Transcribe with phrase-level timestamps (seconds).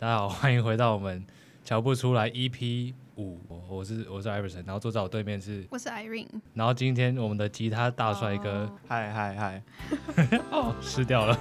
[0.00, 1.22] 大家好，欢迎回到我们
[1.62, 9.62] 瞧不出来 EP 五，我是我是 Iverson，然后坐在我对面是我是 Irene，然后今天我们的吉他大帅哥，嗨嗨嗨，
[10.50, 11.38] 哦，失掉了。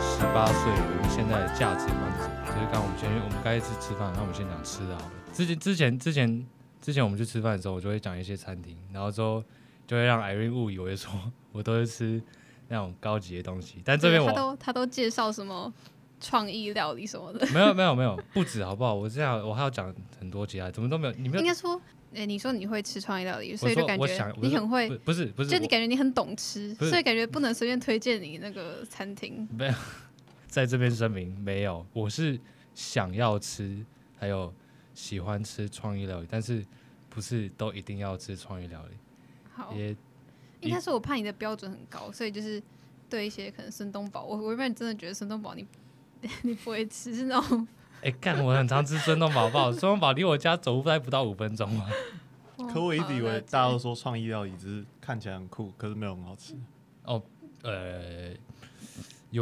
[0.00, 2.46] 十八岁，我们现在的价值观是什么？
[2.46, 5.12] 就是刚我们先，我们该吃吃饭，那我们先讲吃的好了。
[5.32, 6.46] 之前之前之前
[6.80, 9.42] 之前我们去吃饭的时候，我就会讲一些餐厅，然后之后
[9.86, 11.12] 就会让 Irene 误以为说
[11.52, 12.22] 我都是吃
[12.68, 13.82] 那种高级的东西。
[13.84, 15.72] 但这边我他都他都介绍什么
[16.20, 17.46] 创意料理什么的。
[17.52, 18.94] 没有没有没有，不止好不好？
[18.94, 21.12] 我这样我还要讲很多其他，怎么都没有？
[21.14, 21.42] 你没有？
[21.42, 21.74] 应该说，
[22.12, 24.88] 哎、欸，你说你会吃创意料理，所以就感觉你很会。
[24.98, 29.46] 不是不是，就你感觉你很懂吃，所以感觉不能随便推荐你那个餐厅。
[29.56, 29.74] 没有，
[30.46, 32.38] 在这边声明没有，我是
[32.74, 33.84] 想要吃，
[34.18, 34.54] 还有。
[34.96, 36.64] 喜欢吃创意料理，但是
[37.10, 38.96] 不是都一定要吃创意料理？
[39.52, 39.94] 好，也
[40.60, 42.60] 应该是我怕你的标准很高，所以就是
[43.08, 45.66] 对一些可能孙东宝，我我一般真的觉得孙东宝你
[46.42, 47.68] 你不会吃是那种。
[47.98, 51.88] 哎、欸，干，我很常吃孙东宝，好，孙东宝离我家走路大概不到五分钟啊。
[52.72, 56.56] 可我一直以为大家都说创意料理只是看起来很酷，可是没有很好吃。
[57.04, 57.22] 哦，
[57.62, 58.34] 呃。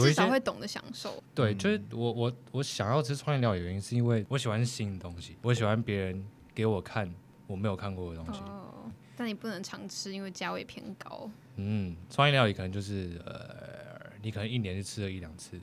[0.00, 1.23] 至少会懂得享受。
[1.34, 7.12] 对，就是我我我想要吃创意料理，原因是因为我喜欢新的东西，我喜欢别人给我看
[7.47, 8.41] 我没有看过的东西。
[8.41, 11.31] 哦，但你不能常吃，因为价位偏高。
[11.56, 15.61] 嗯，创意料理可能就是呃，你可能一年就吃了一两次。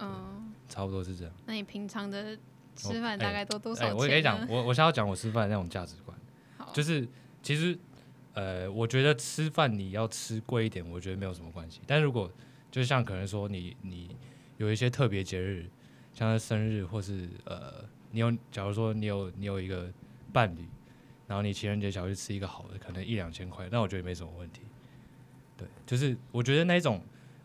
[0.00, 1.34] 嗯，差不多是这样。
[1.46, 2.36] 那你平常的
[2.76, 3.96] 吃饭大概都多少钱？
[3.96, 6.16] 我跟你讲，我我想要讲我吃饭的那种价值观，
[6.56, 7.08] 好就是
[7.42, 7.76] 其实
[8.34, 11.80] 呃，我觉得吃饭你要吃贵一点，我觉得没有什么关系。
[11.86, 12.30] 但如果
[12.70, 14.14] 就像可能说你你
[14.56, 15.68] 有一些特别节日，
[16.12, 19.90] 像是生日或是呃，你有假如说你有你有一个
[20.32, 20.66] 伴侣，
[21.26, 24.62] 然后你情人节想要去吃一个好的，可能一两千块，那我觉得没什么问题。
[25.56, 27.02] 对，就是我觉得那种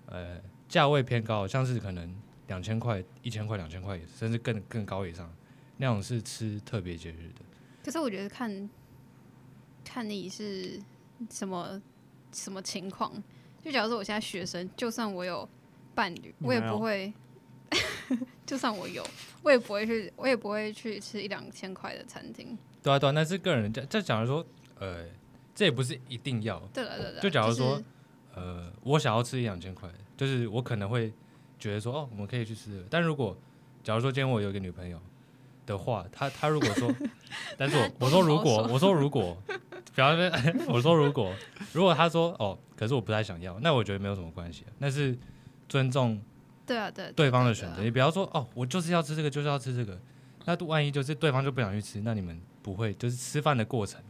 [0.07, 2.15] 呃价位偏高，像是可能
[2.47, 5.33] 两千块、一千块、两千块，甚至更更高以上，
[5.77, 7.45] 那种是吃特别节日的。
[7.83, 8.69] 可是我觉得看
[9.83, 10.81] 看你是
[11.29, 11.81] 什么
[12.31, 13.11] 什么情况。
[13.63, 15.47] 就假如说我现在学生，就算我有
[15.95, 17.13] 伴侣，我也不会。
[18.45, 19.03] 就算我有，
[19.41, 22.55] 我也不会去，我也不会去吃一两千块的餐厅。
[22.83, 23.81] 对啊，对啊，那是个人价。
[23.83, 24.45] 就假如说，
[24.77, 25.05] 呃，
[25.55, 26.59] 这也不是一定要。
[26.71, 27.19] 对了，对了。
[27.19, 27.81] 就假如说，
[28.35, 31.11] 呃，我想要吃一两千块，就是我可能会
[31.57, 32.85] 觉得说，哦，我们可以去吃。
[32.91, 33.35] 但如果
[33.81, 35.01] 假如说今天我有一个女朋友
[35.65, 36.93] 的话，他他如果说，
[37.57, 39.37] 但是我我说如果我说如果。
[39.95, 41.31] 比方说，我说如果
[41.71, 45.15] 如果他说哦，可是我不太想要，那我觉得没有什么关系，那是
[45.69, 46.19] 尊重
[46.65, 47.83] 对啊对对方的选择。
[47.83, 50.01] 你不要说哦，我就是要吃这个，就是要吃这个，
[50.45, 54.01] 那万一就是对方就不想去吃，那你们不会就是吃饭的过程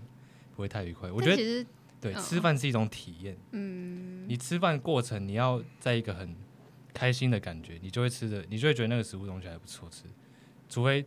[0.56, 1.12] 不会太愉快。
[1.12, 1.66] 我觉得
[2.00, 3.36] 对，吃饭是一种体验。
[3.52, 6.34] 嗯，你吃饭过程你要在一个很
[6.94, 10.04] 开心的感觉，你就会吃的，你就会觉得那个食物东西还不错吃，
[10.70, 11.06] 除非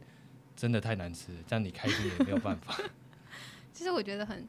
[0.56, 2.76] 真的太难吃，这样你开心也没有办法。
[3.72, 4.46] 其实我觉得很。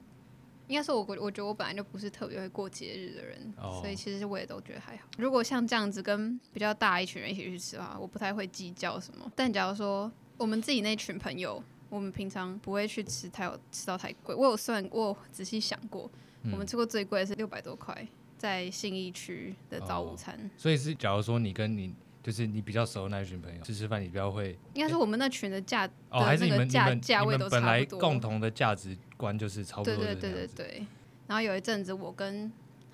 [0.69, 3.79] 应该说我，我我觉得我本来就不是特别会过节日的人，oh.
[3.79, 5.07] 所以其实我也都觉得还好。
[5.17, 9.31] 如果像这样子跟比较大一群人一起去吃的话，我不太会计较什么。
[9.33, 14.35] 但假如说我们自己那群朋友，我们平常不会去吃太有吃到太贵。
[14.35, 16.11] 我有算，我有仔细想过，
[16.43, 18.05] 嗯、我们吃过最贵的是六百多块，
[18.37, 20.35] 在信义区的早午餐。
[20.35, 20.51] Oh.
[20.57, 21.95] 所以是假如说你跟你。
[22.27, 27.61] 就是你比较熟的那一群朋友吃吃饭，你比较会应该是我们那群的价哦，还是你们价价位都差不多。
[27.61, 29.95] 本来共同的价值观就是差不多。
[29.95, 30.87] 对对对对对。
[31.25, 32.51] 然后有一阵子，我跟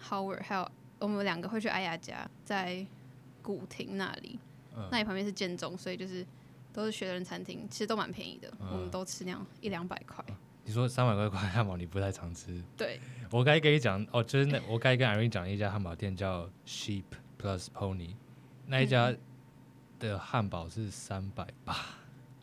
[0.08, 2.86] Howard 还有我们两个会去艾雅家，在
[3.42, 4.38] 古亭那里，
[4.78, 6.24] 嗯、那里旁边是建中，所以就是
[6.72, 8.48] 都是学人餐厅，其实都蛮便宜的。
[8.60, 10.24] 嗯、我们都吃那样一两百块。
[10.64, 12.64] 你说三百块块汉堡，你不太常吃？
[12.78, 13.00] 对。
[13.32, 17.06] 我该跟你讲哦，就是那我该跟 Irene 讲一家汉堡店叫 Sheep
[17.42, 18.12] Plus Pony。
[18.66, 19.16] 那一家
[20.00, 21.76] 的汉堡是三百八。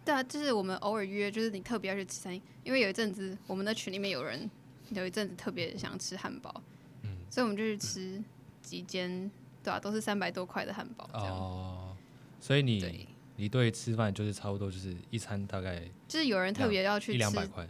[0.05, 4.51] 对啊，就是我们偶尔约，就是你特别要去吃餐厅，因为有一阵子我们的群里面有人
[4.91, 6.63] 有一阵子特别想吃汉堡，
[7.03, 8.23] 嗯，所以我们就去吃
[8.63, 9.31] 几间，
[9.63, 11.09] 对啊，都是三百多块的汉堡。
[11.13, 11.97] 哦，
[12.41, 13.07] 所以你对
[13.37, 17.69] 你对吃饭就是差不多就是一餐大概就是有人特别要去吃一两百块，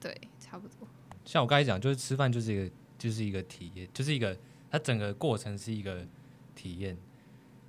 [0.00, 0.86] 对，差不多。
[1.24, 4.36] 像我刚才讲，就是吃饭就是一个就是一个体验，就是一个
[4.70, 6.04] 它整个过程是一个
[6.54, 6.96] 体验。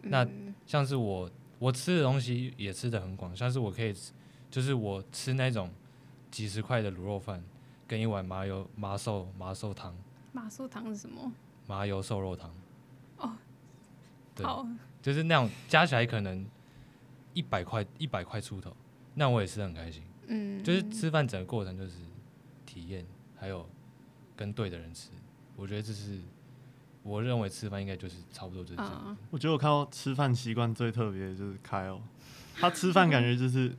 [0.03, 0.27] 那
[0.65, 4.11] 像是我我吃的东西也吃的很广，像是我可以吃，
[4.49, 5.69] 就是我吃那种
[6.31, 7.43] 几十块的卤肉饭，
[7.87, 9.95] 跟一碗麻油麻瘦麻瘦汤。
[10.31, 11.31] 麻瘦汤是什么？
[11.67, 12.53] 麻油瘦肉汤。
[13.17, 13.33] 哦，
[14.35, 14.65] 对，好
[15.01, 16.45] 就是那种加起来可能
[17.33, 18.75] 一百块一百块出头，
[19.15, 20.03] 那我也吃的很开心。
[20.27, 21.95] 嗯，就是吃饭整个过程就是
[22.65, 23.05] 体验，
[23.35, 23.67] 还有
[24.35, 25.09] 跟对的人吃，
[25.55, 26.19] 我觉得这是
[27.03, 29.03] 我认为吃饭应该就是差不多就是这样。
[29.07, 31.99] 嗯、我觉得我看到吃饭习惯最特别的就是 Kyle，
[32.55, 33.75] 他吃饭感觉就是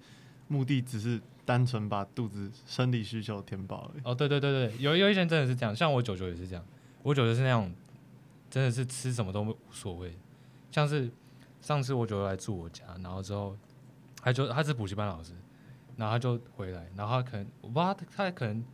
[0.49, 4.02] 目的只是单纯把肚子生理需求填饱而已。
[4.05, 6.64] 哦，对对对对，有有一些人真的是这样，像我舅舅也是这样，
[7.02, 7.72] 我舅舅是那种
[8.49, 10.17] 真的是吃什么都无所谓，
[10.70, 11.11] 像是
[11.61, 13.56] 上次我舅舅来住我家，然后之后
[14.22, 15.32] 他就他是补习班老师。
[15.96, 18.64] 然后他就回来，然后他可能我不知道他他可能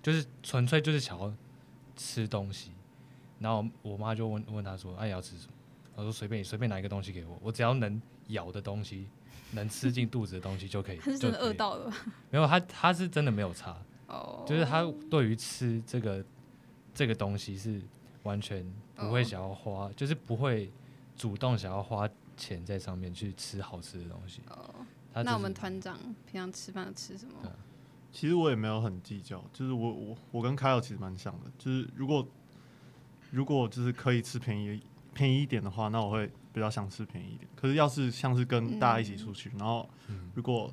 [0.00, 1.32] 就是纯粹就是想要
[1.94, 2.72] 吃东西，
[3.42, 5.52] 然后我妈就问问他说：“哎、啊，你要吃什么？”
[5.96, 9.08] 我说：“随便你随便拿一个东西给我，我只要能咬的东西，
[9.50, 11.92] 能吃进肚子的东西就可以。”他是真的饿到了？
[12.30, 16.24] 没有，他他是真的没有差哦， 就是他对于吃这个
[16.94, 17.82] 这个东西是
[18.22, 20.70] 完全不会想要花，哦、就是不会
[21.16, 24.40] 主动想要花钱在上面去吃好吃的东西。
[24.48, 24.74] 哦
[25.14, 27.50] 就是、那我们团长平常吃饭吃什么？
[28.10, 32.26] 其实我也没有很计较，就是我我我跟凯尔其实蛮像的，就是如果
[33.32, 34.80] 如果就是可以吃便宜
[35.12, 37.48] 便宜一点的话，那我会比较想吃便宜一点。
[37.56, 39.90] 可是要是像是跟大家一起出去，嗯、然后
[40.34, 40.72] 如果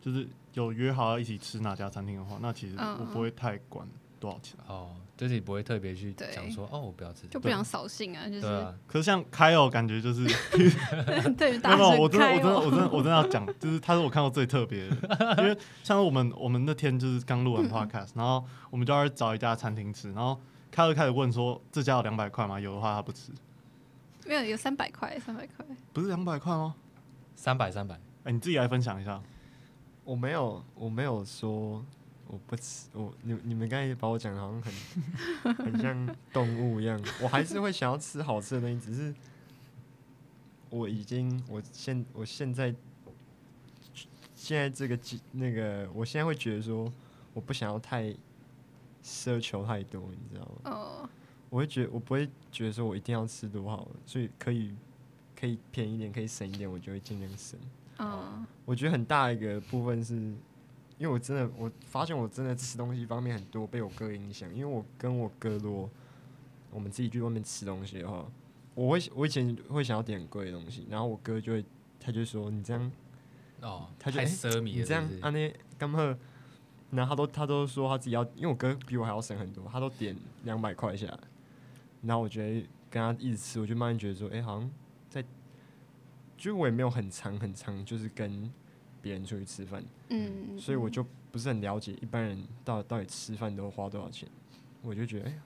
[0.00, 3.86] 就是有约好要一起吃哪家餐厅的话，那其实我不会太管
[4.18, 4.58] 多少钱。
[4.66, 4.90] 哦。
[5.18, 8.46] 就是你不会特别去讲说哦，我不要吃，就不想扫兴啊，就是。
[8.46, 10.24] 啊、可是像凯尔感觉就是
[11.36, 14.96] 对，没有，我真的，我真的，我真的，我真的要讲，就是他是我看过最特别的，
[15.42, 20.40] 因为像我们，我们那天就是刚录完 podcast，然后我们就要找一家餐厅吃，然后
[20.70, 22.58] 凯尔开始问说，这家有两百块吗？
[22.60, 23.32] 有的话他不吃。
[24.26, 25.64] 没有，有三百块，三百块。
[25.92, 26.74] 不是两百块吗？
[27.34, 27.98] 三百，三百。
[28.24, 29.22] 哎，你自己来分享一下。
[30.04, 31.84] 我没有，我没有说。
[32.30, 39.14] 我不吃，我你你们刚才把我讲的好像很 很像动物一样，我还是会想要吃好吃的东西，只是
[40.68, 42.74] 我已经我现我现在
[44.34, 44.98] 现在这个
[45.32, 46.92] 那个，我现在会觉得说，
[47.32, 48.14] 我不想要太
[49.08, 50.70] 奢求太多，你知道吗？
[50.70, 51.08] 哦，
[51.48, 54.74] 我会觉得我不会觉得说我一定要吃多好，所以可以
[55.34, 57.58] 可以便宜一点，可以省一点，我就会尽量省。
[57.96, 60.34] 哦，我觉得很大一个部分是。
[61.00, 64.52] 因为我真的，我发现我真的吃东西方面很多被我哥影响。
[64.52, 65.88] 因为我跟我哥多，
[66.72, 68.26] 我们自己去外面吃东西的话，
[68.74, 71.64] 我会我以前会想要点贵的东西，然后我哥就会
[72.00, 72.90] 他就说你这样
[73.60, 74.74] 哦，他就太奢靡了是不是？
[74.80, 76.18] 你这样啊那干嘛？
[76.90, 81.18] 然后他都他都说他自己要，因为我哥比我还要省很多，他都点两百块下来，
[82.02, 84.70] 然后我觉得跟他一直吃，我就慢慢觉得说，哎，好像
[85.08, 85.24] 在，
[86.36, 88.50] 就我也没有很长很长，就是跟。
[89.00, 94.28] 别人出去吃饭，嗯，所以我就不是很了解一般人到到底吃饭都花多少钱，
[94.82, 95.38] 我就觉得，哎呀，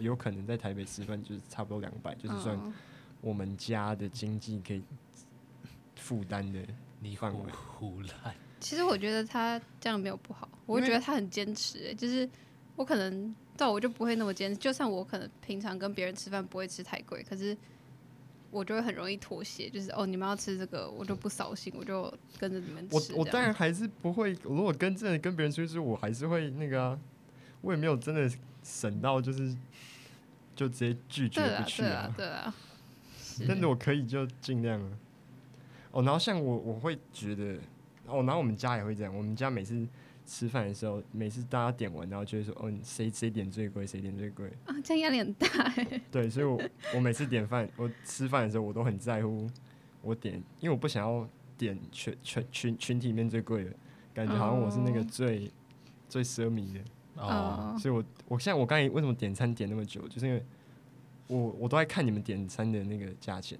[0.00, 2.60] 有可能在台北吃饭就是差不多两百，就是算
[3.22, 4.82] 我们家的经济可以
[5.96, 6.60] 负担的
[7.16, 7.50] 范围。
[7.52, 8.34] 胡乱。
[8.60, 12.28] 其实我觉得他这样没有不好，我会觉得他很坚持、欸，就是
[12.76, 17.56] 我可能到我就不会那么坚持，就算我可能平常跟别人吃饭不会吃太贵，可是。
[18.50, 22.02] 我就会很容易妥协，就是哦，你们要吃这个，我就不扫兴，我就
[22.38, 23.12] 跟着你们吃。
[23.12, 26.98] 我我当然还是不会，如果跟真的跟别人出去吃，我还是会那个啊，
[27.62, 28.30] 我也没有真的
[28.62, 29.52] 省到就是
[30.54, 32.14] 就直接拒绝不去啊。
[32.16, 32.54] 对啊，
[33.38, 33.48] 对啊。
[33.48, 34.88] 但是我可以就尽量啊。
[35.90, 37.56] 哦，然后像我我会觉得，
[38.06, 39.84] 哦，然后我们家也会这样，我们家每次。
[40.26, 43.86] 吃饭的时候，每次大家点完，然后就会说：“哦，谁谁点最贵？
[43.86, 46.00] 谁点最贵？”啊，这样压力很大哎。
[46.10, 46.60] 对，所以我
[46.94, 49.46] 我每次点饭，我吃饭的时候，我都很在乎
[50.00, 51.28] 我点，因为我不想要
[51.58, 53.72] 点全全群群体里面最贵的，
[54.14, 55.48] 感觉好像我是那个最、oh.
[56.08, 56.80] 最奢靡的
[57.16, 57.70] 哦。
[57.72, 57.80] Oh.
[57.80, 60.42] 所以我我现在我刚才为什么点餐点那么久，就是因为
[61.26, 63.58] 我我都在看你们点餐的那个价钱，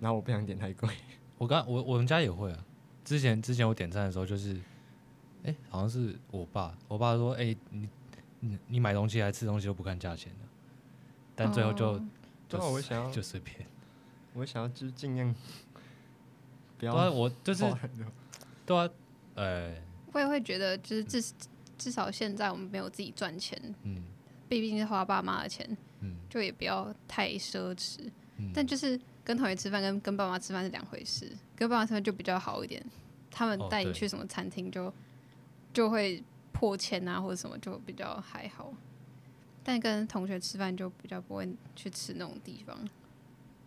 [0.00, 0.88] 然后我不想点太贵。
[1.36, 2.64] 我刚我我们家也会啊，
[3.04, 4.58] 之前之前我点餐的时候就是。
[5.44, 6.76] 哎、欸，好像是我爸。
[6.88, 7.88] 我爸说：“哎、欸，你
[8.40, 10.38] 你你买东西还吃东西都不看价钱的。”
[11.34, 12.08] 但最后就、哦、
[12.48, 13.66] 就我想要就随便，
[14.34, 15.34] 我想要就是尽量
[16.78, 17.10] 不要。
[17.10, 17.64] 我就是
[18.64, 18.88] 对啊，
[19.34, 19.82] 呃、欸，
[20.12, 21.22] 我也会觉得，就是至
[21.76, 24.04] 至少现在我们没有自己赚钱，嗯，
[24.48, 28.08] 毕竟是花爸妈的钱，嗯，就也不要太奢侈。
[28.36, 32.84] 嗯、但就是跟同学吃饭跟跟爸妈吃饭是两回事，跟爸妈吃饭就比较好一点。
[33.30, 34.84] 他们带你去什么餐厅就。
[34.84, 34.94] 哦
[35.72, 38.72] 就会破千啊，或者什么就比较还好，
[39.64, 42.76] 但跟同学吃饭就比较不会去吃那种地方。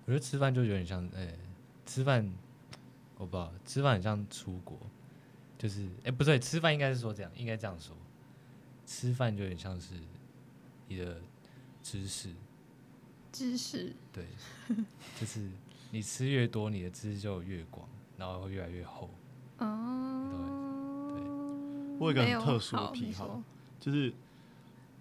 [0.05, 1.39] 我觉得吃饭就有点像，哎、欸，
[1.85, 2.31] 吃饭
[3.17, 4.77] 我不知道，吃饭很像出国，
[5.57, 7.95] 就是哎、欸，不对，吃饭应该是说这样，应该这样说，
[8.85, 9.95] 吃饭就有点像是
[10.88, 11.19] 你的
[11.81, 12.29] 知识，
[13.31, 14.27] 知识，对，
[15.19, 15.50] 就是
[15.89, 19.09] 你吃越多，你的知识就越广，然后会越来越厚。
[19.57, 20.64] 哦。
[22.00, 23.42] 我有一个很特殊的癖好，
[23.80, 24.14] 就是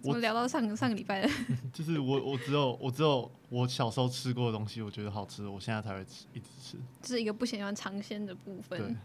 [0.01, 1.29] 我聊到上个上个礼拜了，
[1.73, 6.77] 就是我我只有我只有我小时候吃过的东西，我觉得好吃，我现在才会吃，一直吃。
[7.01, 8.95] 这是一个不喜欢尝鲜的部分。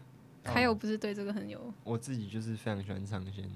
[0.43, 3.47] 还有不是对这个很有，我自己就是非常喜欢尝鲜。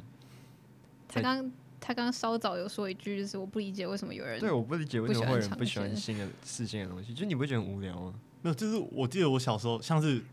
[1.08, 8.14] 他刚他刚稍早有说一句，就是我不理解为什么有人对我不理解为什么会有人不喜欢新的事情的东西，就你不会觉得很无聊吗？
[8.44, 10.24] 没有，就是我记得我小时候像是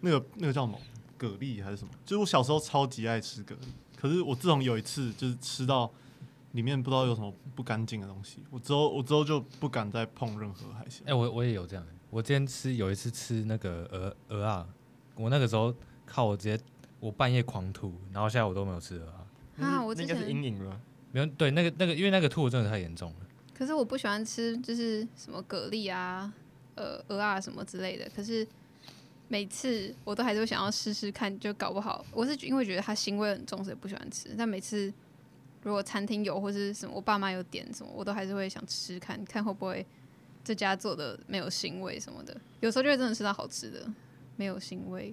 [0.00, 0.80] 那个那个叫什么
[1.24, 3.58] 蛤蜊还是什么，就是我小时候超级爱吃蛤蜊，
[3.96, 5.90] 可是我自从有一次就是吃到
[6.52, 11.02] 里面不知道有什么不干净的东西，我之后我之后就不敢再碰任何海鲜。
[11.06, 14.66] 哎、欸，我我也有这样，我之前吃有一次吃那个鹅鹅啊。
[15.16, 15.72] 我那个时候
[16.04, 16.60] 靠我直接
[16.98, 19.26] 我半夜狂吐，然后现在我都没有吃鹅啊。
[19.60, 20.80] 啊，我之前那是阴影了。
[21.12, 23.16] 没有，对，那个那个，因为那个吐真的太严重了。
[23.56, 26.34] 可是我不喜欢吃，就是什么蛤蜊啊、
[26.74, 28.10] 呃鹅啊什么之类的。
[28.16, 28.44] 可是
[29.34, 34.32] 每次我都还是会想要试试看，就搞不好我是因为觉得它腥味很重，所以不喜欢吃。
[34.38, 34.94] 但每次
[35.64, 39.84] 如果餐厅有或是什么，我爸妈有点什么，我都还是会想吃吃看看会不会
[40.44, 42.40] 这家做的没有腥味什么的。
[42.60, 43.84] 有时候就会真的吃到好吃的。
[44.36, 45.12] 没有腥味，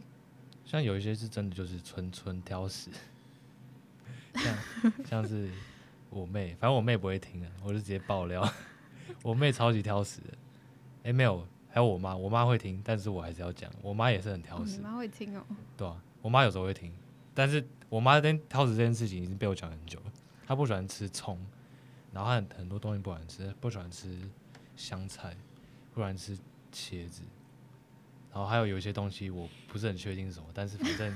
[0.66, 2.92] 像有一些是真的就是纯纯挑食，
[4.36, 4.56] 像
[5.04, 5.50] 像是
[6.12, 8.48] 我妹，反正我妹不会听的，我就直接爆料，
[9.24, 10.28] 我妹超级挑食的。
[11.06, 14.76] 哎、没有，还有我妈，我妈会听，但是我还是要讲，我妈也是很挑食。
[14.78, 15.44] 你妈会听哦？
[15.78, 16.92] 对啊，我妈有时候会听，
[17.34, 20.12] 但是我妈跟挑食这件事情已经被我讲很久了。
[20.46, 21.40] 她不喜欢吃葱，
[22.12, 24.20] 然后她很很多东西不喜欢吃，不喜欢吃
[24.76, 25.34] 香菜，
[25.94, 26.38] 不喜欢吃
[26.74, 27.22] 茄子。
[28.34, 31.16] 然后还有有一些东西我不是很确定是什么，但是反正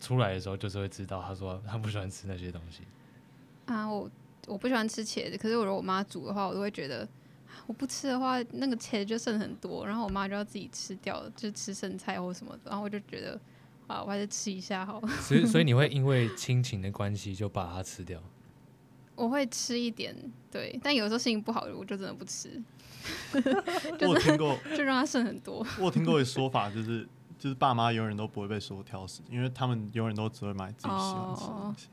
[0.00, 1.22] 出来的时候就是会知道。
[1.22, 2.82] 她说她不喜欢吃那些东西。
[3.66, 4.10] 啊，我
[4.48, 7.08] 我不喜欢吃茄子，可是我如果我妈煮的话，我都会觉得
[7.66, 12.70] 我不吃的话，那个茄就剩很多，然后我妈就要自己吃掉，就吃剩菜或什么的。
[12.70, 13.40] 然后我就觉得
[13.86, 15.08] 啊，我还是吃一下好了。
[15.20, 18.20] 所以所以你会 因为亲情的关系就把它吃掉？
[19.14, 20.16] 我会吃一点，
[20.50, 22.62] 对，但有时候心情不好，我就真的不吃。
[24.00, 25.64] 我有听过，就让它剩很多。
[25.78, 27.06] 我有听过一 个说法，就是
[27.38, 31.88] 就是爸妈永远都不会被说挑食，因为他们永远都只会买自己喜欢吃的东西。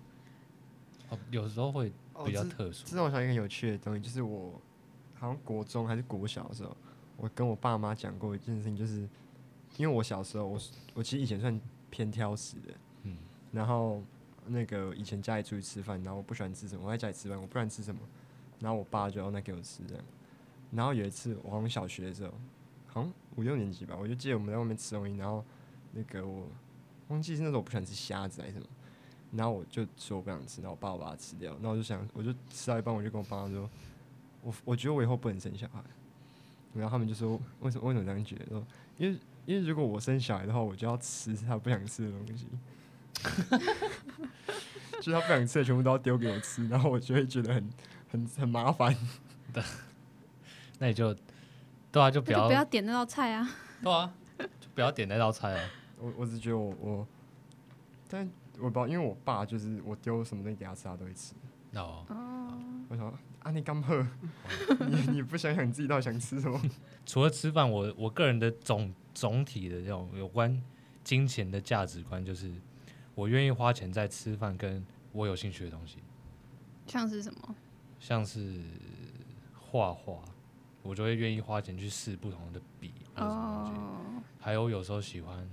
[1.10, 1.92] 哦，有时候会
[2.26, 2.86] 比较特殊。
[2.86, 4.62] 这让我想一个有趣的东西，就是我
[5.20, 6.76] 好像国中还是国小的时候，
[7.18, 9.08] 我跟我爸妈讲过一件事情，就是
[9.78, 10.60] 因为我小时候，我
[10.94, 11.60] 我其实以前算
[11.90, 12.74] 偏挑食的，
[13.04, 13.18] 嗯，
[13.52, 14.02] 然后
[14.48, 18.02] 那个以前家里出去吃饭，然后我不喜欢吃什么，我在家里吃饭，我不喜欢吃什么，
[18.60, 20.04] 然后我爸就要那给我吃这样。
[20.72, 22.32] 然后有一次，我好像小学的时候，
[22.88, 25.44] 好像五六年级吧，我就记得我们在外面吃东西，然后
[25.92, 26.48] 那个我
[27.10, 28.66] 忘记是那时候我不喜欢吃虾子还是什么，
[29.34, 33.70] 然后我就说我不想吃，然后我爸我把它吃掉，然后我就想，我就吃到一半，我就跟我爸妈说，
[34.42, 35.82] 我我觉得我以后不能生小孩，
[36.74, 38.46] 然后他们就说为什么为什么这样觉得？
[38.48, 38.66] 说
[38.98, 42.48] 因为因为如果我生小孩的话，我就要吃他不想吃的东西，
[45.02, 47.70] 就他不想吃的全部都要丢给我吃，然后我就会觉得很
[48.10, 48.96] 很很麻烦。
[50.78, 51.14] 那你就，
[51.92, 53.50] 对啊，就不要就不要点那道菜啊。
[53.82, 55.70] 对啊，就不要点那道菜啊。
[56.00, 57.08] 我我只觉得我我，
[58.08, 58.30] 但
[58.60, 61.34] 我不知道，因为我爸就是我丢什么东西给他吃，他都会吃。
[61.76, 62.06] 哦。
[62.90, 63.08] 我想
[63.44, 64.06] 啊，你刚喝，
[64.90, 66.60] 你你不想想你自己到底想吃什么？
[67.06, 70.62] 除了吃饭，我我个人的总总体的这种有关
[71.04, 72.52] 金钱的价值观，就是
[73.16, 76.00] 我愿意花钱在吃饭跟我有兴趣的东西。
[76.88, 77.56] 像是什么？
[78.00, 78.62] 像是
[79.60, 80.20] 画画。
[80.82, 83.80] 我就会愿意花钱去试不同的笔或者什么东西
[84.16, 84.24] ，oh.
[84.40, 85.48] 还有有时候喜欢，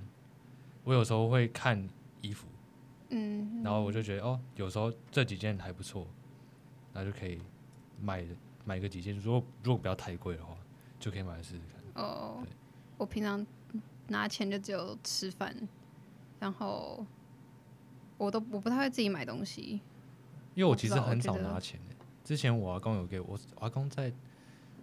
[0.85, 1.87] 我有时候会看
[2.23, 2.47] 衣服，
[3.11, 6.07] 嗯，然后我就觉得哦，有时候这几件还不错，
[6.93, 7.41] 那就可以
[8.01, 8.25] 买
[8.65, 9.17] 买个几件。
[9.19, 10.57] 如果如果不要太贵的话，
[10.99, 12.05] 就可以买来试试看。
[12.05, 12.51] 哦，对，
[12.99, 13.47] 我平常
[14.09, 15.55] 拿钱就只有吃饭，
[16.41, 17.05] 然后
[18.19, 19.81] 我都我不太会自己买东西，
[20.55, 21.81] 因为我其实很少拿钱。
[22.25, 24.13] 之前我阿公有给我，我阿公在。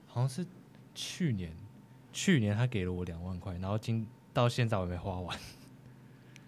[0.05, 0.45] 好像是
[0.93, 1.51] 去年，
[2.11, 5.35] 去年他给了我两万块，然后今到现在我没花完。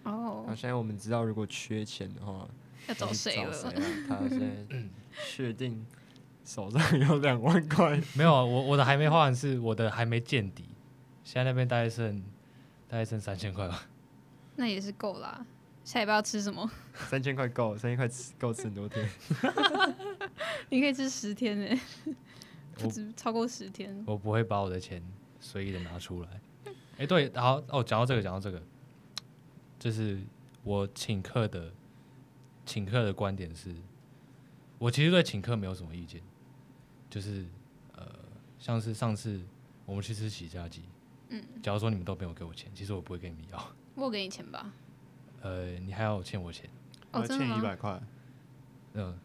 [0.06, 2.48] 哦，那现在我们知道，如果缺钱的话，
[2.88, 3.52] 要找谁了？
[4.08, 4.78] 他现在
[5.26, 5.84] 确定
[6.44, 8.00] 手上有两万块？
[8.14, 10.64] 没有啊，我我的还没花完，是我的还没见底。
[11.24, 12.20] 现在那边大概剩
[12.88, 13.88] 大概剩三千块吧。
[14.54, 15.44] 那也是够啦。
[15.84, 16.70] 下礼拜要吃什么？
[17.08, 19.08] 三千块够，三千块吃够吃很多天。
[20.70, 21.80] 你可以吃十天呢。
[22.78, 25.02] 不止超过十天我，我不会把我的钱
[25.40, 26.28] 随意的拿出来。
[26.66, 28.62] 哎、欸，对，好哦，讲到这个，讲到这个，
[29.86, 30.18] 就是
[30.64, 31.72] 我请客的
[32.64, 33.72] 请客的观点是，
[34.78, 36.20] 我其实对请客没有什么意见，
[37.08, 37.44] 就是
[37.94, 38.04] 呃，
[38.58, 39.40] 像是上次
[39.84, 40.82] 我们去吃喜家鸡，
[41.28, 43.72] 嗯，假如说你们都没有给我钱，其实我不会跟你们要。
[43.94, 44.72] 我给你钱吧。
[45.42, 46.68] 呃，你还要欠我钱？
[47.12, 48.02] 我欠一百块。
[48.94, 49.16] 嗯。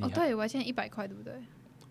[0.00, 1.34] 哦，对我还欠一百块，对不对？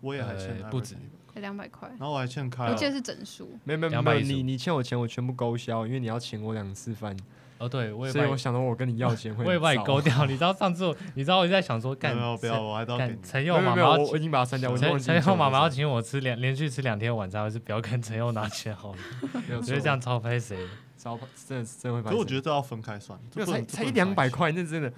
[0.00, 0.96] 我也还欠不止
[1.36, 7.16] 两百块，然后我还欠开，我记得是整数，没有没有没有，你你欠我钱，我全部勾销，因为你要请我两次饭。
[7.58, 10.24] 哦，对，我也所以我想到我跟你要钱会，我也把你勾掉。
[10.26, 14.76] 你知道上次，你知道我在想说，干不要不要，我还要干陈佑妈妈，我我已经把它删掉。
[14.76, 18.98] 陈陈佑妈妈要请我吃两连续吃两天晚餐，还是不要跟陈佑拿钱好了。
[19.56, 20.58] 我觉得这样超拍谁？
[20.98, 22.10] 超真的真会拍。
[22.10, 24.92] 可我觉得这要分开算，才才一两百块，那真的。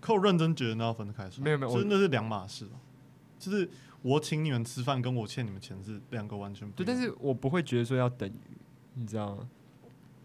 [0.00, 2.66] 可我认真觉得那要分开算，没有没有，真的是两码事。
[3.38, 3.68] 就是
[4.02, 6.82] 我请你们吃饭，跟我欠你们钱是两个完全不。
[6.82, 8.56] 对，但是我不会觉得说要等于，
[8.94, 9.48] 你知道吗？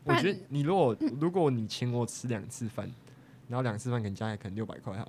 [0.08, 2.90] 我觉得你如果如果你请我吃两次饭，
[3.48, 5.08] 然后两次饭可能加起来可能六百块哈，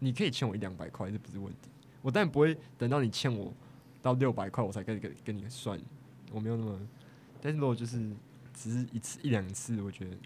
[0.00, 1.70] 你可以欠我一两百块，这不是问题。
[2.00, 3.52] 我当然不会等到你欠我
[4.02, 5.80] 到六百块我才跟跟跟你算，
[6.32, 6.78] 我没有那么。
[7.40, 8.10] 但是如果就是
[8.52, 10.16] 只是一次一两次，我觉得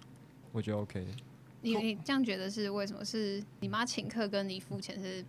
[0.53, 1.07] 我觉得 OK。
[1.61, 3.05] 你你这样觉得是为什么？
[3.05, 5.25] 是你妈请客跟你付钱是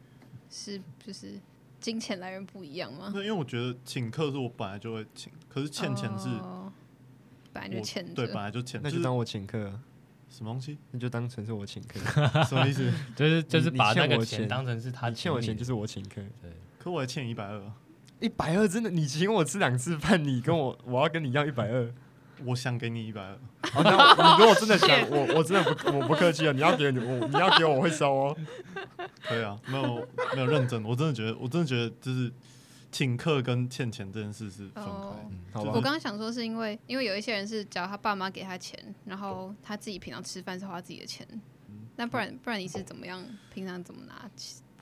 [0.50, 1.40] 是就是
[1.80, 3.12] 金钱来源不一样吗？
[3.16, 6.30] 因为我觉得请客是我本来就会请，可是欠钱是。
[6.30, 6.57] Oh.
[7.58, 9.58] 本来就欠，对，本来就欠，那就当我请客，
[10.30, 10.78] 什么东西？
[10.92, 12.00] 那就当成是我请客，
[12.46, 12.92] 什么意思？
[13.16, 16.16] 就是就是把那个钱当成是他欠我钱，就是我请客。
[16.42, 17.62] 对，可我还欠一百二，
[18.20, 18.90] 一百二真的？
[18.92, 21.92] 你请我吃两次饭，你跟我我要跟你要一百二，
[22.46, 23.38] 我想给你一百二。
[23.74, 26.92] 那你如果真的想，我我真的不我不客气啊，你要给我，
[27.28, 28.38] 你要给我，我会收哦。
[29.24, 32.32] 可以啊，没有没有认真，我真的觉得，我真的觉得就是。
[32.92, 34.90] 请客跟欠钱这件事是分开。
[35.54, 41.28] Oh, 嗯、我刚刚想说是因为，因为有一些人是，只要他爸妈给他钱，然后他自己平常吃饭是花自己的钱。
[41.96, 43.24] 那、嗯、不然不然你是怎么样？
[43.54, 44.30] 平常怎么拿？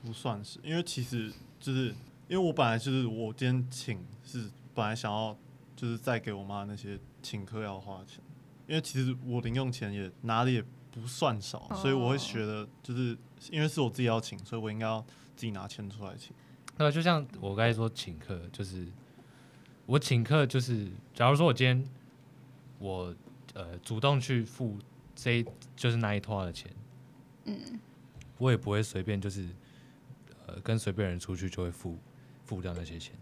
[0.02, 1.88] 不算是，因为其实就是
[2.28, 5.36] 因为我本来就是我今天请是本来想要
[5.74, 8.20] 就是再给我妈那些请客要花钱，
[8.68, 11.80] 因为其实我零用钱也拿的也不算少，oh.
[11.80, 13.18] 所以我会觉得就是
[13.50, 15.00] 因为是我自己要请，所以我应该要
[15.34, 16.32] 自己拿钱出来请。
[16.78, 18.86] 那就像我刚才说请客，就是
[19.86, 21.82] 我请客，就是假如说我今天
[22.78, 23.14] 我
[23.54, 24.78] 呃主动去付
[25.14, 26.70] 这一就是那一套的钱，
[27.44, 27.80] 嗯，
[28.36, 29.48] 我也不会随便就是
[30.46, 31.98] 呃跟随便人出去就会付
[32.44, 33.14] 付掉那些钱，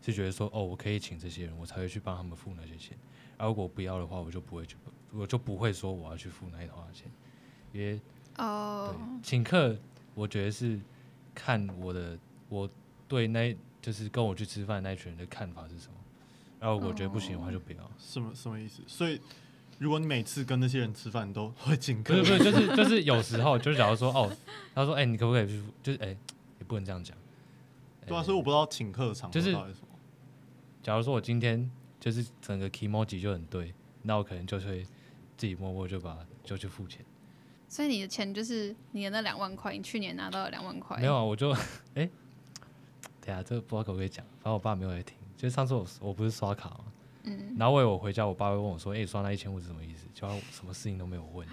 [0.00, 2.96] 是觉得说哦我可以请这些人，我才会去帮他们付那些钱，
[3.36, 4.74] 而如果不要的话，我就不会去，
[5.12, 7.10] 我就不会说我要去付那一套的钱，
[7.74, 8.00] 因为
[8.38, 9.76] 哦，对，请客
[10.14, 10.80] 我觉得是
[11.34, 12.18] 看我的
[12.48, 12.66] 我。
[13.08, 15.94] 对，那就是跟我去吃饭那一群人的看法是什么？
[16.58, 17.90] 然后我觉得不行的话就不要。
[17.98, 18.82] 什么什么意思？
[18.86, 19.20] 所以
[19.78, 22.16] 如果你每次跟那些人吃饭，你都会请客？
[22.18, 24.34] 不是 不是，就是就是有时候，就是假如说哦，
[24.74, 25.62] 他说哎、欸，你可不可以去？
[25.82, 26.18] 就是哎、欸，
[26.58, 27.16] 也不能这样讲。
[28.06, 29.54] 对啊，所以我不知道请客的场合就是
[30.82, 34.82] 假如说我今天就是整个 kimoji 就很对，那我可能就会
[35.36, 37.04] 自己默默就把就去付钱。
[37.68, 40.96] 所以你的钱就是你的那两万块，你去年拿到了两万块？
[40.98, 41.54] 没有啊，我就
[41.94, 42.08] 哎。
[43.26, 45.16] 欸对啊，这个不知道可不可以讲，反正我爸没有在听。
[45.36, 46.84] 就是上次我我不是刷卡嘛，
[47.24, 51.46] 嗯，然后我我回家，我爸会问我说：“哎、欸，刷那一千五是什么意思？”就什么事情都没有问，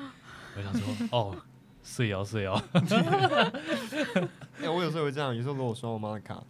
[0.56, 1.36] 我想说：“哦，
[1.84, 2.62] 睡哦睡哦。
[4.62, 6.42] 欸 ”我有时候会这样，有时候如果刷我妈的卡，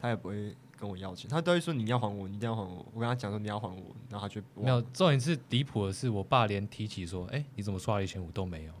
[0.00, 4.82] 他也不会跟我要钱，他都会说：“你要还我，你一定要还我。”我跟他讲说：“你要还我。”然后他就没有。
[4.92, 8.72] 重点是离谱的是，我爸连提起说：“哎、欸，你怎么刷了一千五都没有。”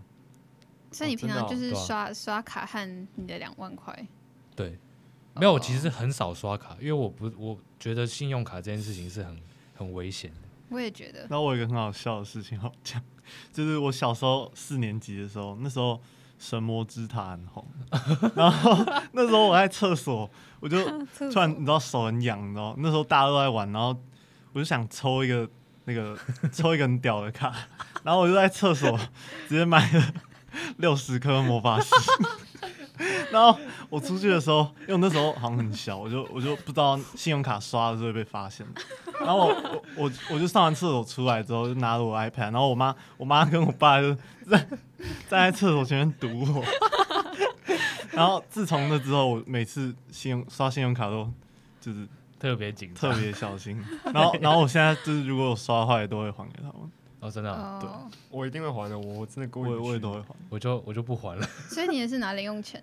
[0.92, 4.06] 所以你平常就是刷、哦、刷卡和你的两万块。
[4.54, 4.78] 对。
[5.38, 9.40] 没有，我其实很少刷卡，因为我不，我觉得信用卡这件事情是很
[9.74, 10.48] 很危险的。
[10.70, 11.26] 我也觉得。
[11.30, 13.00] 那我有一个很好笑的事情好讲，
[13.52, 16.00] 就是我小时候四年级的时候，那时候
[16.38, 17.66] 神魔之塔很红，
[18.36, 18.76] 然后
[19.12, 20.28] 那时候我在厕所，
[20.60, 20.84] 我就
[21.32, 23.96] 突然你知道手很痒，你知道，那时候大家都在玩，然后
[24.52, 25.48] 我就想抽一个
[25.84, 26.18] 那个
[26.52, 27.54] 抽一个很屌的卡，
[28.02, 28.98] 然后我就在厕所
[29.48, 30.12] 直接买了
[30.76, 31.88] 六十颗魔法石。
[33.32, 33.58] 然后
[33.90, 38.66] 我出去的时候，因为我那时候好像很小，我就我就不知道信用卡刷的时候会被发现。
[39.20, 44.14] 然后我我我我就上完厕所出来之后，就拿着我 iPad，然后我妈我妈跟我爸就
[44.48, 44.58] 在
[45.28, 46.64] 站在厕所前面堵我。
[48.12, 51.30] 然后自从那之后，我每次信用刷信用卡都
[51.80, 52.06] 就是
[52.38, 53.80] 特别紧特别小心。
[54.12, 56.90] 然后然后我现在就是如果我刷坏都会还给他们。
[57.20, 57.90] 哦，真的、啊，对，
[58.30, 58.96] 我一定会还的。
[58.96, 61.44] 我真的故意，我也都会还，我就我就不还了。
[61.68, 62.80] 所以你也是拿零用钱？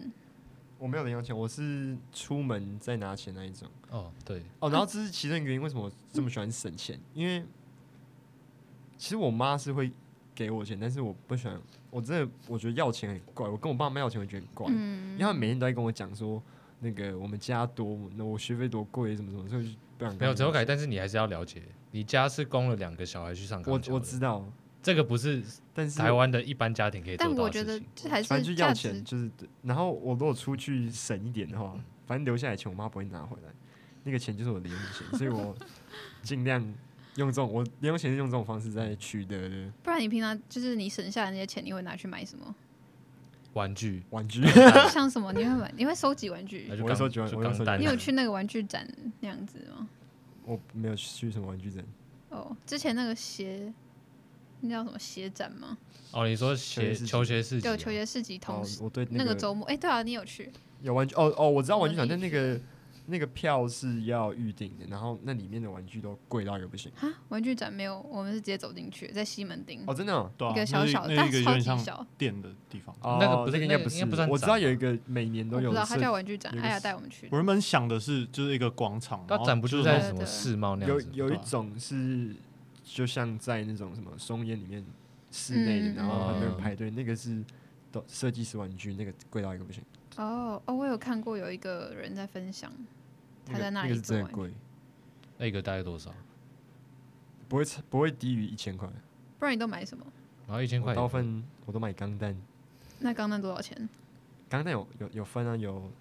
[0.78, 3.68] 我没有零用钱，我是出门再拿钱那一种。
[3.90, 7.00] 哦，对，哦，然后这是其中一个原因，为什么我这么喜欢省钱？
[7.14, 7.44] 因为
[8.98, 9.92] 其实我妈是会
[10.34, 11.60] 给我钱，但是我不喜欢。
[11.90, 16.44] 我真的我觉得要钱很怪，我跟我爸妈要钱，我觉得很怪，嗯、因为他们每天都在跟我讲说，
[16.82, 20.14] 那个我们家多，那我学费多贵，什么什么，所以不想。
[20.18, 21.64] 没有，只改，但是你还是要了解。
[21.92, 24.46] 你家是供了两个小孩去上课，我我知道，
[24.86, 25.42] 这个不是，
[25.74, 27.36] 但是台湾的一般家庭可以做到的事情。
[27.38, 29.28] 但我觉得这还是反正就要钱，就是。
[29.64, 33.50] 然后我如果出去省一点的话，反正留下来钱我妈不会拿回来，
[34.04, 35.56] 那个钱就是我零用钱，所以我
[36.22, 36.62] 尽量
[37.16, 39.72] 用这种我零用钱是用这种方式在取得的。
[39.82, 42.54] 不然你平常就是你省下的那些钱，你会拿去买什么？
[43.54, 44.46] 玩具，玩具，
[44.92, 45.34] 像什么？
[45.34, 45.74] 你会买？
[45.78, 46.68] 你会收集玩具？
[46.84, 47.36] 我会收集玩具。
[47.80, 48.88] 你有去那个玩具展
[49.22, 49.88] 那样子吗？
[50.44, 51.84] 我没有去什么玩具展。
[52.30, 53.74] 哦，之前那个鞋，
[54.68, 55.78] 那叫什么鞋展吗？
[56.12, 57.68] 哦，你说鞋球鞋市集？
[57.68, 58.84] 对，球鞋市集同时。
[58.84, 60.52] 我对那个周末，哎，对啊，你有去？
[60.82, 61.16] 有玩具？
[61.16, 62.60] 哦哦，我知道玩具展，但那个。
[63.08, 66.92] 那个票是要预定的，然后那里面的玩具都贵到一个不行。
[66.96, 69.84] 哈，玩具展没有，我们是直接走进去，在西门町。
[69.86, 72.96] 哦，真的、哦，对啊，一个小小的，但超级小店的地方。
[73.02, 74.04] 哦，那个不是，应该不是。
[74.28, 77.28] 我知道有一个每年都有，我知道它叫玩具展，哎呀，带我们去。
[77.30, 81.08] 我原本想的是，就是一个广场，它展不就在什么世贸那样子？
[81.14, 82.36] 有有一种是，
[82.96, 84.82] 就像在那种什么松烟里面
[85.30, 87.44] 室内的，然后很多人排队，那个是
[87.92, 89.84] 都设计师玩具，那个贵到一个不行。
[90.16, 92.72] 哦哦，我有看过有一个人在分享。
[93.46, 94.50] 他在那里是最贵，
[95.38, 96.10] 那个大概多少？
[97.50, 98.88] 不会不会低于一千块。
[99.38, 100.06] 不然你都买什么？
[100.48, 102.34] 然后一千块刀分我都买钢弹。
[103.00, 103.90] 那钢弹多少钱？
[104.48, 105.92] 钢弹有有有分啊，有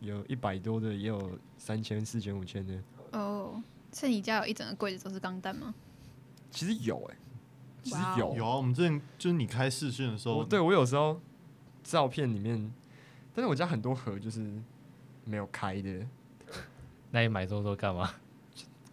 [0.00, 2.82] 有一百多的，也有三千、四千、五千的。
[3.12, 3.62] 哦，
[3.92, 5.72] 是你家有一整个柜子都是钢弹吗？
[6.56, 7.16] 其实有哎，
[7.82, 8.56] 其实有有啊。
[8.56, 11.20] 我们之前就是你开视讯的时候，对我有时候
[11.84, 12.72] 照片里面，
[13.34, 14.50] 但是我家很多盒就是
[15.26, 16.06] 没有开的。
[17.10, 18.10] 那你买这么多干嘛？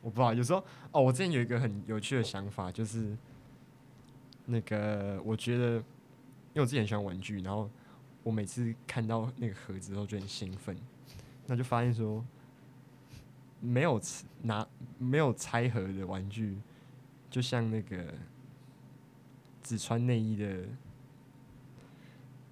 [0.01, 0.33] 我不知道。
[0.33, 3.17] 有时候哦，我之前有一个很有趣的想法，就是
[4.45, 7.69] 那个我觉得，因为我自己很喜欢玩具，然后
[8.23, 10.77] 我每次看到那个盒子都觉得很兴奋，
[11.47, 12.21] 那就发现说，
[13.61, 14.01] 没有
[14.41, 16.57] 拿没有拆盒的玩具，
[17.33, 17.97] 就像那个
[19.63, 20.45] 只穿内衣的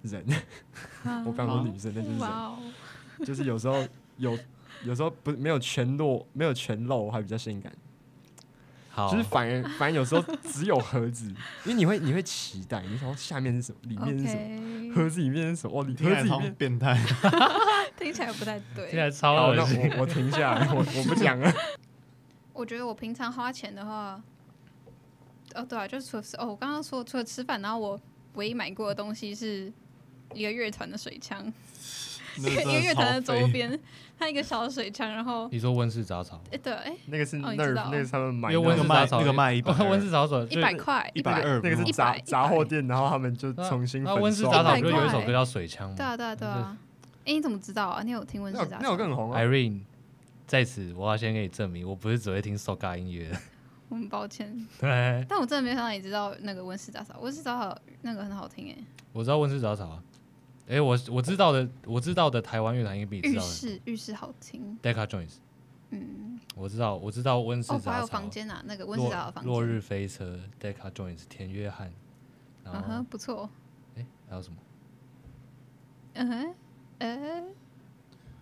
[0.02, 0.26] 人，
[1.24, 4.36] 我刚说女生，那就是人，就是有时候有。
[4.84, 7.72] 有时候不没有全露，没有全露还比较性感。
[8.90, 11.28] 好，就是反而反而有时候只有盒子，
[11.64, 14.92] 因为你会你会期待，你想下面是什么，里面是什么，Okay.
[14.92, 15.80] 盒子里面是什么？
[15.80, 16.98] 哦，你盒子里面变态，
[17.96, 19.88] 听起来不太对，听起来超恶心。
[19.92, 21.52] 我我停下来，我我不讲了。
[22.52, 24.20] 我觉得我平常花钱的话，
[25.54, 28.00] 哦对啊，就是除了吃哦，我刚刚说除了吃饭，然后我
[28.34, 29.72] 唯一买过的东西是
[30.34, 31.52] 一个乐团的水枪。
[32.38, 33.78] 一个乐团的周边，
[34.18, 36.40] 它一个小水枪，然后你说温室杂草？
[36.50, 44.02] 哎，对，哎，那个是那儿，那个他们买，因为温室杂草那个卖一百， 温室杂草一百块，一百二，那个是杂杂货店，然后他们就重新。
[44.02, 45.94] 那温室杂草不是有一首歌叫《水枪》吗？
[45.94, 46.78] 对啊，对啊，对啊。
[47.26, 48.02] 哎，你怎么知道啊？
[48.02, 48.78] 你有听温室杂草？
[48.80, 49.38] 那我更红啊。
[49.38, 49.80] Irene，
[50.46, 53.36] 在此我要先给你证明，我不是只会听 Soca 音乐的。
[53.92, 54.50] 我很抱歉。
[54.80, 55.24] 对。
[55.28, 58.76] 但我真的没想到你知道那个温室杂草，温室杂草那个很好听哎。
[59.12, 60.02] 我知道温室杂草啊。
[60.66, 63.46] 哎，我我知道的，我知道的台湾乐团应该比你知道的。
[63.46, 64.78] 浴室浴室好听。
[64.82, 65.34] Deca Jones。
[65.90, 67.90] 嗯，我知道，我知道温室杂草。
[67.90, 69.52] 还有房间啊，那个温室杂草房间。
[69.52, 71.92] 落日飞车，Deca Jones，田约翰。
[72.64, 73.50] 嗯哼，不错。
[73.96, 74.56] 哎，还有什么？
[76.14, 76.54] 嗯哼，
[77.00, 77.44] 哎。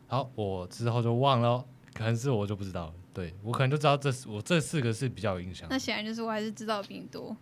[0.06, 2.94] 好，我之后就忘了，可能是我就不知道了。
[3.12, 5.68] 对，我可能就知道这我这四个是比较有印象。
[5.68, 7.36] 那显然就是我还是知道比你多。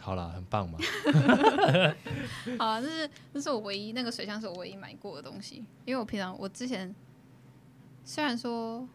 [0.00, 0.78] 好了，很棒嘛。
[2.58, 6.94] 好啊，这是这是我唯一那个水箱是我唯一买过的东西，因为我平常我之前
[8.04, 8.88] 虽然说，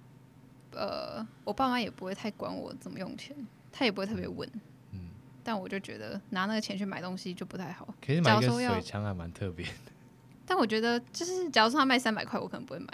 [0.72, 3.36] 呃，我爸妈也不会太管我怎么用钱，
[3.72, 4.50] 他也不会特别问，
[4.94, 5.10] 嗯，
[5.44, 7.94] 但我就觉得拿那个钱去买东西就不太好。
[8.00, 9.92] 可是买一个水枪还蛮特别的。
[10.48, 12.88] 但我觉得就是，假如说他卖三百块，我可能不会买，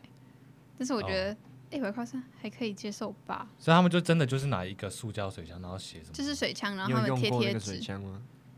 [0.77, 1.37] 但是我觉得。
[1.71, 6.13] 哦一百块三还可以接受吧，所以他们就真的就是拿一个塑胶水枪，然后写什么？
[6.13, 7.81] 就是水枪，然后他们贴贴纸。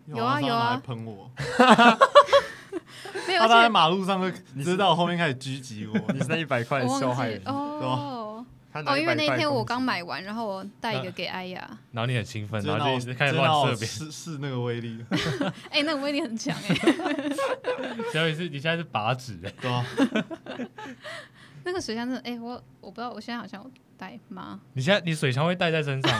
[0.05, 1.29] 有啊有啊，喷我。
[3.27, 6.13] 没有，他在马路上会，你知道我后面开始狙击我。
[6.13, 8.45] 你是那一百块受害人哦。
[8.73, 11.59] 哦，因为那天我刚买完，然后我带一个给艾雅。
[11.91, 13.87] 然后你很兴奋，然后就一直开始乱射别。
[13.87, 15.03] 试试那个威力。
[15.69, 16.75] 哎，那个威力很强哎。
[18.13, 19.53] 小雨是，你现在是靶纸哎。
[19.61, 19.85] 对啊。
[21.63, 24.59] 那个水枪真的，哎、欸，我我不知道，我现在好像有带吗？
[24.73, 26.19] 你现在你水枪会带在身上？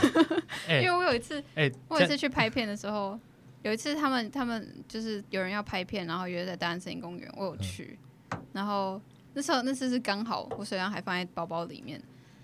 [0.68, 3.18] 欸、 因为我有一次，哎、欸，我有一次去拍片的时候，
[3.64, 7.98] 有一次他们他们就是有人要拍片，然后约在大安森林公园，我有去，
[8.32, 9.02] 嗯、然后
[9.34, 12.02] 那时候那次是刚好我水枪还放在包包里面，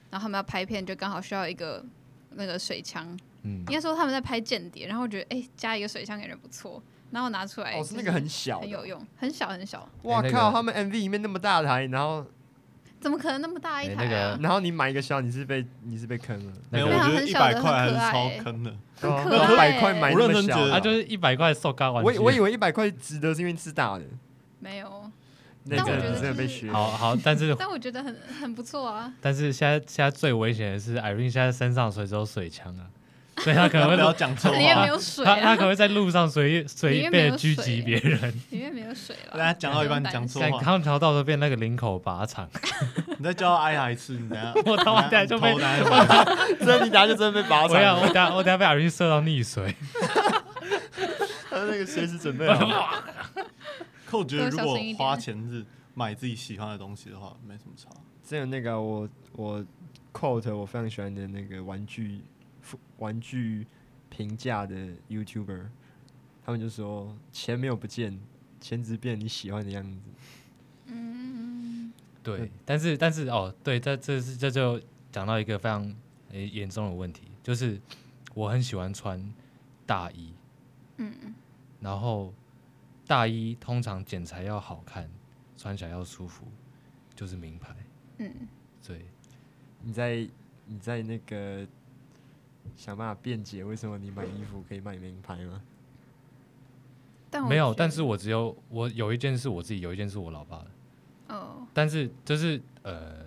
[0.10, 1.86] 然后他们要拍片就刚好需要一个
[2.32, 3.06] 那个水枪，
[3.44, 6.82] 嗯，应该说他们在拍间谍，然后我觉得哎、欸、加一个水枪感觉不错，
[7.12, 12.26] 然后拿出来，哦，是那个很小，很有用，很小很小，哇靠，他们 MV 里面那么大台，然后。
[13.00, 14.38] 怎么可能那么大一台啊？
[14.42, 16.54] 然后你买一个小，你是被你是被坑了。
[16.70, 18.72] 没有，我觉得一百块还是超坑的。
[18.72, 22.20] 一百块买那么小，它就是一百块塑胶玩具。
[22.20, 24.06] 我我以为一百块值得是因为是大的。
[24.60, 25.12] 没有，
[25.66, 26.72] 那个但我觉得真的被学。
[26.72, 29.14] 好好，但是 但我觉得很很不错啊。
[29.22, 32.88] 但是现在现在最危险的是，Irene 现在身上随时有水枪啊，
[33.38, 34.88] 所 以他可能会不要讲错里面没话。
[34.88, 39.38] 有水他他啊，可能会在路上随随便的狙击别人，里面没有水了。
[39.38, 42.50] 大家讲到一半你讲错话，像康桥到时候变那个领口靶场，
[43.18, 45.60] 你再叫他挨打一次，你等下 我他妈等下就被真
[46.68, 48.02] 的，你等下就真的被拔我要草。
[48.02, 49.76] 我等下我等下被 Irene 射到溺水，
[51.50, 53.04] 他那个随时准备好。
[54.06, 57.90] 可我觉得如果花钱是买自己喜欢的东西的话，没什么差。
[58.24, 59.64] 之前那个我我
[60.14, 62.22] quote 我非常喜欢的那个玩具
[62.98, 63.68] 玩具
[64.10, 64.76] 评价的
[65.10, 65.66] YouTuber，
[66.46, 68.20] 他们就说钱没有不见，
[68.60, 70.00] 钱只变你喜欢的样子。
[70.86, 71.92] 嗯，
[72.24, 74.80] 对对，但是但是哦，对，这这是这就
[75.12, 75.96] 讲到一个非常
[76.30, 77.80] 诶严重的问题，就是
[78.34, 79.34] 我很喜欢穿
[79.86, 80.34] 大衣，
[80.98, 81.14] 嗯，
[81.80, 82.34] 然后
[83.08, 85.10] 大衣通常剪裁要好看，
[85.58, 86.46] 穿起来要舒服，
[87.16, 87.76] 就是名牌，
[88.20, 88.32] 嗯，
[88.86, 89.06] 对，
[89.82, 90.28] 你在
[90.68, 91.68] 你在那个
[92.76, 95.62] 想办法辩解为什么你买衣服可以买名牌吗？
[97.30, 103.26] 但没有，但是我只有我有一件是我自己，有一件是我老爸的，哦，但是就是呃，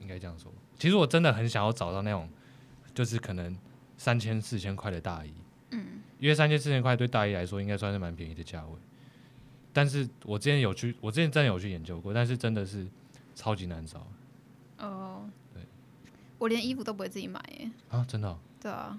[0.00, 2.28] 应该这样说，其实我真的很想要找到那种，
[2.92, 3.56] 就是可能
[3.96, 5.32] 三千四千块的大衣，
[5.70, 8.72] 嗯，因为三千四千块对大衣来说应该算是蛮便宜的价位，
[9.72, 12.86] 但是我之前有去，我之前真的有去研究过，但是真的是
[13.34, 14.06] 超级难找。
[14.78, 15.62] 哦，对，
[16.38, 18.98] 我连衣服都不会自己买耶，啊，真的哦、对啊，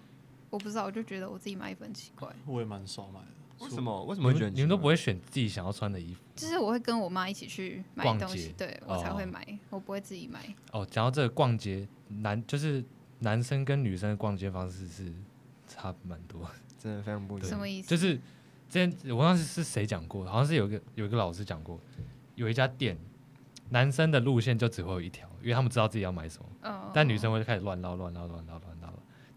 [0.50, 3.28] 我不知道，我就觉得我自己买衣服很奇怪，我也蛮少买的。
[3.60, 4.06] 为什么？
[4.06, 10.40] 为什你么会觉得们你们都不会选自己想要穿的衣服就是我会跟我妈一起去买逛街东西，对我才会哦买，我不会自己买。
[10.72, 10.86] 哦？
[10.90, 12.82] 讲到这个逛街，男就是
[13.20, 15.14] 男生跟女生的逛街方式是
[15.68, 17.58] 差蛮多，真的非常不一对样。
[17.58, 17.90] 什么意思？
[17.90, 18.22] 就是之
[18.70, 21.78] 前我忘记是谁讲过，好像是有一个有一个老师讲过，
[22.36, 22.98] 有一家店
[23.72, 28.79] 男生的路线就只会有一条，因为他们知道自己要买什么，哦，但女生会开始乱绕乱绕乱绕乱绕，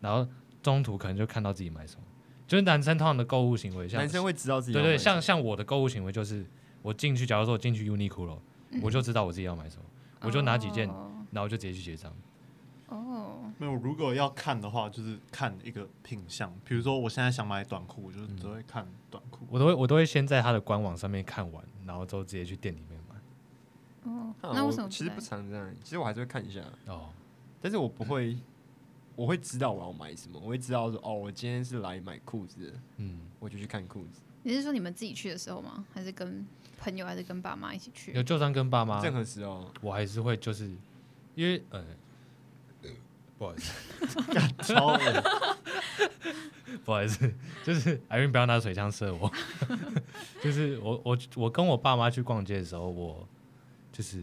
[0.02, 0.28] 然后
[0.62, 2.02] 中途可能就看到自己买什么，
[2.46, 6.44] 就是男生通常的购物行为，像男生会知道自己对对，像像我的购物行为就是，
[6.82, 8.36] 我进去，假如说我进去 Uniqlo，、
[8.82, 9.82] 我就知道我自己要买什么，
[10.20, 12.12] 我就拿几件，哦然后就直接去结账。
[12.88, 16.52] 哦，没有，如果要看的话，就是看一个品相。
[16.62, 19.46] 比如说，我现在想买短裤，我就只会看短裤。
[19.48, 24.12] 我都会我都会先在他的官网上面看完，然后之后直接去店里面买。
[24.12, 27.08] 哦，啊那为什么其实不常这样，其实我还是会看一下，哦，
[27.62, 28.36] 但是我不会，
[29.14, 34.20] 我会知道我要买什么，我会知道说哦，我今天是来买裤子的，嗯，我就去看裤子。
[34.42, 35.84] 你是说你们自己去的时候吗？
[35.92, 36.46] 还是跟
[36.78, 38.12] 朋友，还是跟爸妈一起去？
[38.12, 39.02] 有就算跟爸妈。
[39.02, 40.70] 任，何时候，我还是会就是，
[41.34, 41.84] 因为呃，
[43.38, 43.72] 不好意思，
[44.74, 44.98] 超恶。
[46.84, 47.30] 不好意思，
[47.64, 49.30] 就是艾云不要拿水枪射我，
[50.42, 53.28] 就是我我我跟我爸妈去逛街的时候，我
[53.92, 54.18] 就是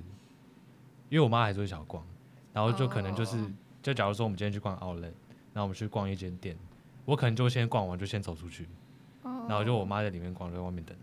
[1.10, 2.04] 因为我妈还是会想逛，
[2.52, 5.14] 然后就可能就是、哦就假如说我们今天去逛 Outlet，
[5.54, 6.58] 然后我们去逛一间店，
[7.06, 8.68] 我可能就先逛完就先走出去，
[9.24, 10.96] 哦然后就我妈在里面逛，就在外面等。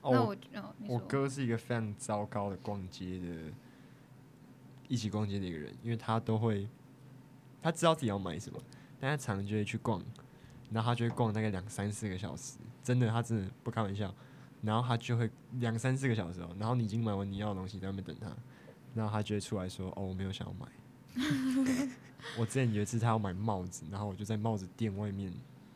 [0.00, 0.36] 我我哦，
[0.78, 3.52] 你我说哥是一个非常糟糕的逛街的，
[4.88, 6.68] 一起逛街的一个人，因为他都会，
[7.60, 8.58] 他知道自己要买什么，
[9.00, 10.00] 但他常常就会去逛，
[10.70, 14.14] 然后他就会逛大概两三四个小时，真的，他真的不开玩笑，
[14.62, 18.30] 然后他就会两三四个小时哦，然后你已经买完你要的东西，在外面等他，
[18.94, 20.66] 然后他就会出来说：“哦，我没有想要买。”
[22.38, 25.32] 我之前有一次他要买帽子，然后我就在帽子店外面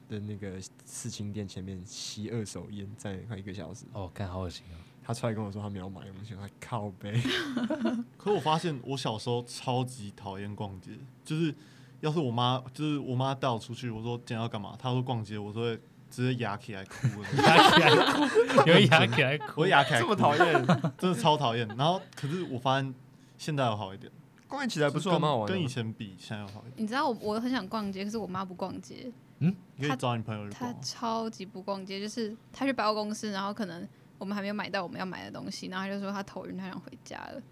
[0.08, 3.84] 的那个刺青店前面吸二手烟，站了快一个小时。
[3.92, 4.76] 哦，干好恶心哦！
[5.02, 7.20] 他出来跟我说他没有买东西，我还靠背。
[8.18, 10.92] 可我发现我小时候超级讨厌逛街，
[11.24, 11.54] 就是
[12.00, 14.76] 要是我妈，就是我妈带我出去，我说今天要干嘛？
[14.78, 15.74] 她说逛街，我说
[16.10, 19.66] 直接牙起来哭了， 牙起来哭，有牙起来哭我。
[19.66, 20.66] 牙起来哭，这么讨厌，
[20.98, 21.66] 真的超讨厌。
[21.76, 22.94] 然后可是我发现
[23.38, 24.10] 现在有好一点，
[24.50, 25.54] 逛起来不错，跟蛮好玩的。
[25.54, 26.74] 跟以前比，现在要好一点。
[26.82, 30.70] 你知道我我很想逛街，可是我妈不逛街，你可以找你朋友去她。
[30.82, 37.42] 超级不逛街，就是她去百货公司，然后可能我们还没有买到我们要买的东西，然后她就说她头晕，她想回家了。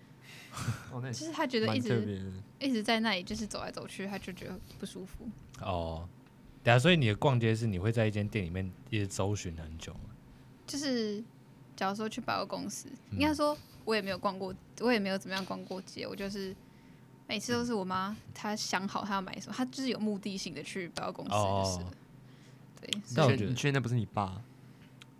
[0.93, 2.33] 哦，那就是她觉得一直。
[2.61, 5.25] 一直在那里就是走来走去，她就觉得不舒服。
[5.61, 6.09] 哦，
[6.65, 10.01] 对啊，所以你的逛街是你会在一间店里面一直周旋很久吗？
[10.67, 11.23] 就是
[11.77, 16.53] 假如说去百货公司，嗯应该说我也没有逛过，我也没有怎么样逛过街，我就是
[17.29, 21.87] 每次都是我妈她想好她要买什么，她就是有目的性的去百货公司就是。
[21.87, 21.93] 哦
[22.81, 24.41] 对，但所以我觉得你确定那不是你爸？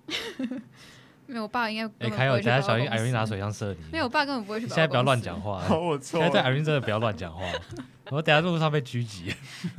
[1.27, 3.81] 没有我爸应该哎，凯友，根本不会去等下小心艾瑞拿水枪射你。
[3.91, 5.59] 没有，我爸根本不会去你百货现在不要乱讲话。
[5.67, 7.45] 好，我错现在对艾瑞真的不要乱讲话。
[8.11, 9.35] 我等下路上被狙击，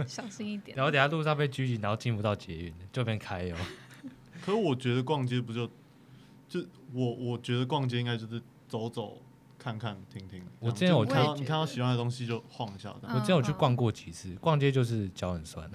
[0.06, 0.86] 小心一点然。
[0.86, 3.56] 后等下路上被狙击，然后进不到捷运，就变开哦。
[4.46, 5.66] 可是我觉得逛街不就
[6.50, 6.60] 就
[6.94, 9.20] 我我觉得逛街应该就是走走
[9.60, 10.42] 看看听听。
[10.60, 12.96] 我之前有看到你看到喜欢的东西就晃一下。
[13.04, 15.70] 我之前有去逛过几次，逛街就是脚很酸。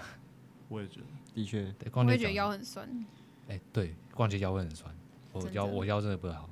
[0.68, 2.88] 我也觉得，的确，对，逛街我也觉得腰很酸。
[3.48, 4.92] 哎、欸，对，逛街腰会很酸，
[5.32, 6.48] 我腰我腰真的不太好。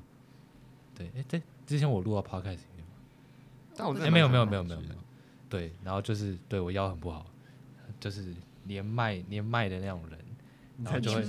[0.94, 2.94] 对，哎、欸，对，之前我录到 podcast 里面吗？
[3.74, 4.94] 但我哎、欸，没有没有没有没有没有。
[5.48, 7.26] 对，然后就是对我腰很不好，
[7.98, 10.18] 就是年迈年迈的那种人。
[10.84, 11.24] 然后就会，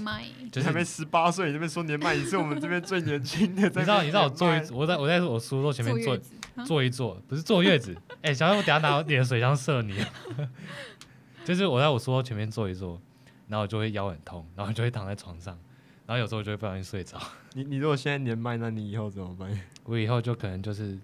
[0.51, 3.61] 就是还没十八岁，你这边说年迈，你是我们这边最年轻的。
[3.63, 6.19] 你知道，你知道我坐一，我在我在我书桌前面坐
[6.65, 7.95] 坐一坐，不是坐月子。
[8.23, 9.97] 哎、欸，小孩，我等下拿点水枪射你。
[11.45, 13.01] 就是我在我书桌前面坐一坐，
[13.47, 15.57] 然后我就会腰很痛，然后就会躺在床上，
[16.05, 17.19] 然后有时候就会不小心睡着。
[17.53, 19.59] 你你如果现在年迈，那你以后怎么办？
[19.83, 20.97] 我以后就可能就是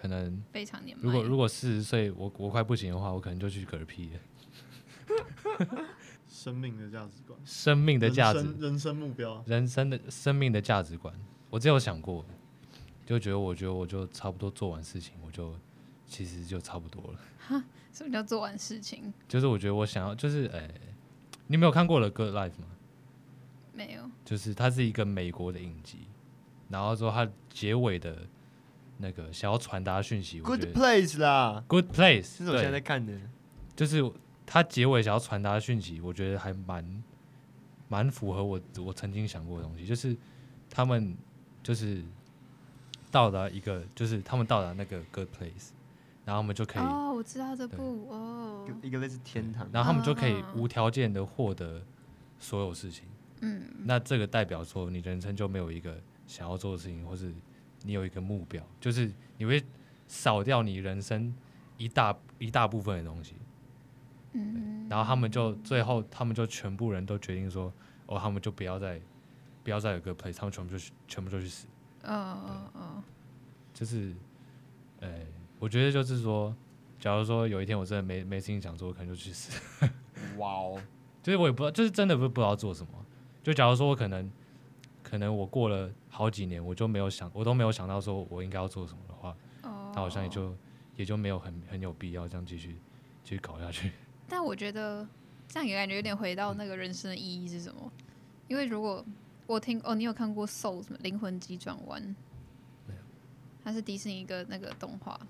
[0.00, 1.02] 可能非常年迈。
[1.02, 4.20] 如果如果四十岁我我快不行的话，我可能就去嗝屁了。
[6.42, 11.14] 生命的价值观，生命的价值，人生，人生目标，人生的生命的价值观，
[11.50, 12.24] 我只有想过，
[13.04, 15.54] 就觉得我觉得我就差不多做完事情，我就
[16.06, 17.20] 其实就差不多了。
[17.46, 19.12] 哈，什么叫做完事情？
[19.28, 20.80] 就是我觉得我想要，就是哎、欸，
[21.46, 22.68] 你没有看过《The Good Life》吗？
[23.74, 24.10] 没有。
[24.24, 25.98] 就是它是一个美国的影集，
[26.70, 28.16] 然后说它结尾的
[28.96, 33.12] 那个想要传达讯息，Good Place 啦，Good Place，这是我现在在看的，
[33.76, 34.10] 就是。
[34.52, 37.02] 他结尾想要传达的讯息，我觉得还蛮
[37.88, 40.16] 蛮符合我我曾经想过的东西，就是
[40.68, 41.16] 他们
[41.62, 42.02] 就是
[43.12, 45.70] 到达一个，就是他们到达那个 good place，
[46.24, 51.80] 然后他们就可以哦，我知道这部哦，一个类似天堂，然后他们就可以无条件的获得
[52.40, 53.04] 所有事情，
[53.42, 57.32] 嗯，那这个代表说你人生就没有一个想要做的事情，或是
[57.84, 59.62] 你有一个目标，就是你会
[60.08, 61.32] 少掉你人生
[61.78, 63.36] 一大一大部分的东西。
[64.32, 67.72] 嗯，然后他们就最后，他们就全部人都决定说，
[68.06, 69.00] 哦，他们就不要再，
[69.64, 71.66] 不要再有个 place，他们全部就去，全部就去死。
[72.02, 73.02] 嗯嗯嗯，
[73.74, 74.14] 就是，
[75.00, 75.26] 哎，
[75.58, 76.54] 我觉得就是说，
[76.98, 79.86] 假如说有一天我真的没没事情想做，我可能就去死。
[80.38, 80.82] 哇哦，
[81.22, 82.92] 就是我也不知道，就是真的不不知道做什么。
[83.42, 84.30] 就假如说我可能，
[85.02, 90.54] 可能我过了好几年，我就没有想，我都没有想到说我应该要做什么的话，那好像也就
[90.96, 92.76] 也就没有很很有必要这样继续
[93.24, 93.90] 继续搞下去。
[94.30, 95.04] 但我觉得
[95.48, 97.90] 这样也感觉有点回到那个人生的意义是什么？
[98.46, 99.04] 因为如果
[99.48, 102.00] 我听哦，你有看过《Soul》什么《灵魂急转弯》？
[102.86, 103.00] 没有，
[103.64, 105.20] 它是迪士尼一个那个动画。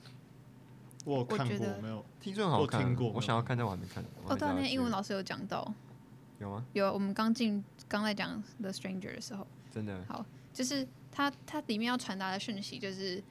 [1.07, 4.05] 我有看过，我觉得没有听说很好看，我听过，我想要看，但我还没看。
[4.27, 5.73] 哦，对啊，那英文老师有讲到。
[6.39, 6.67] 有吗？
[6.75, 9.47] 有，我们刚进刚在讲《The Stranger》的时候。
[9.73, 10.05] 真的。
[10.07, 13.23] 好，就是它它里面要传达的讯息就是，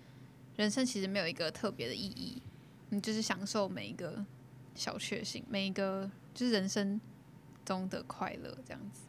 [0.55, 2.41] 人生其实没有一个特别的意义，
[2.89, 4.25] 你就是享受每一个。
[4.79, 7.01] 小确幸，每一个就是人生
[7.65, 9.01] 中的快乐，这样子。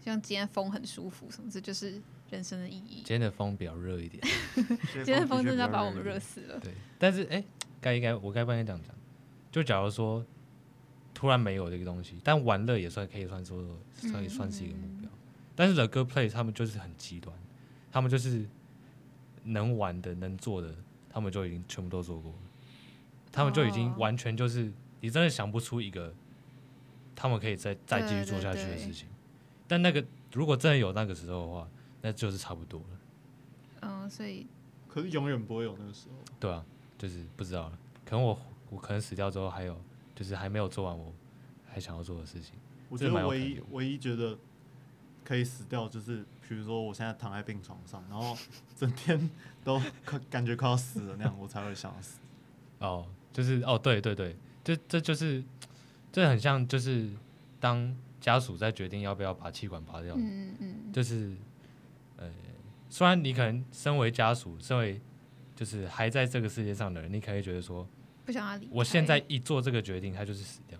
[0.00, 2.00] 像今天风很舒服，什么这就是
[2.30, 2.98] 人生的意义。
[2.98, 4.22] 今天的风比较热一点，
[4.94, 6.60] 今天的风真的要把我们热死了。
[6.60, 7.42] 对，但是哎，
[7.80, 8.94] 该应该我该不应该这样讲？
[9.50, 10.24] 就假如说
[11.12, 13.60] 突然没有这个东西，但玩乐也算可以算说，
[14.12, 15.10] 可以算是一个目标。
[15.10, 15.18] 嗯、
[15.56, 17.36] 但是 The Good Place 他们就是很极端，
[17.90, 18.46] 他们就是
[19.42, 20.72] 能玩的、能做的，
[21.10, 22.38] 他们就已经全部都做过了，
[23.32, 24.72] 他们就已经完全就是。
[25.00, 26.14] 你真的想不出一个
[27.14, 29.08] 他们可以再再继续做下去的事情，
[29.66, 31.68] 但那个如果真的有那个时候的话，
[32.02, 32.86] 那就是差不多了。
[33.80, 34.46] 嗯，所以
[34.88, 36.14] 可是永远不会有那个时候。
[36.40, 36.64] 对啊，
[36.96, 37.78] 就是不知道了。
[38.04, 38.38] 可能我
[38.70, 39.80] 我可能死掉之后还有，
[40.14, 41.12] 就是还没有做完我
[41.66, 42.54] 还想要做的事情。
[42.88, 44.38] 我觉得唯一唯一觉得
[45.24, 48.36] 可以死掉，就是比如说我现在躺在病床上，然后
[48.76, 49.30] 整天
[49.62, 52.18] 都快感觉快要死了那样，我才会想死。
[52.78, 54.36] 哦，就是哦，对对对。
[54.68, 55.42] 这这就是，
[56.12, 57.08] 这很像，就是
[57.58, 61.34] 当家属在决定要不要把气管拔掉，嗯嗯，就是，
[62.18, 62.30] 呃，
[62.90, 65.00] 虽然你可能身为家属，身为
[65.56, 67.88] 就是还在这个世界上的人，你可以觉得说，
[68.26, 70.78] 不想要离，我现在一做这个决定，他就是死掉。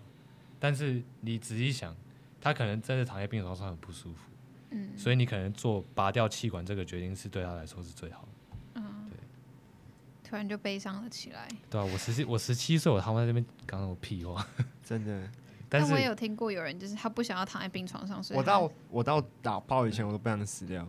[0.60, 1.96] 但是你仔细想，
[2.42, 4.30] 他可能真的躺在病床上很不舒服，
[4.72, 8.28] 嗯，所以你可能做拔掉气管这个决定是对他来说是最好的。
[10.28, 11.48] 突然就悲伤了起来。
[11.70, 14.46] 对啊，我十七，我十七岁，我躺在那边讲那种屁话，
[14.84, 15.22] 真的。
[15.70, 20.86] 但是我也有听过有人，就是他不想要躺在病床上，所以我到我到打炮以前，我都不想死掉。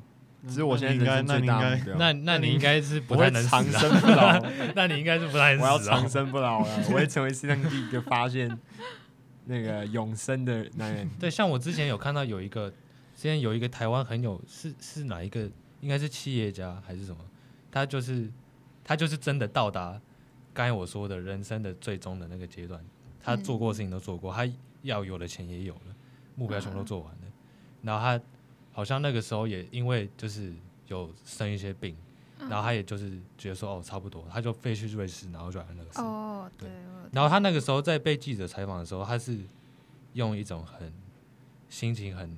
[0.47, 4.41] 只是我现在应该，那你应该，那那你应该是不太能长生不老。
[4.73, 5.63] 那你应该是不太能死。
[5.63, 8.57] 我要长生不老了，我会成为世界上第一个发现
[9.45, 11.09] 那个永生的男人。
[11.19, 15.49] 对，像我之前有看到有一个，之前有一个台湾很有是是哪一个？
[15.81, 17.17] 应该是企业家还是什么？
[17.69, 18.29] 他就是。
[18.89, 20.01] 他就是真的到达
[20.51, 22.83] 刚才我说的人生的最终的那个阶段，
[23.21, 25.95] 他做过的事情都做过，他要有的钱也有了，
[26.33, 27.21] 目标全部都做完了。
[27.83, 28.19] 然后他
[28.71, 30.51] 好像那个时候也因为就是
[30.87, 31.95] 有生一些病，
[32.39, 36.01] 然后他也就是觉得说哦差不多，他就飞去瑞士，然后就来那个事。
[36.01, 36.67] 哦，对。
[37.11, 39.37] 然后他那个时候在被记者采访的时候，他是
[40.13, 40.91] 用一种很
[41.69, 42.35] 心情很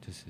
[0.00, 0.24] 就是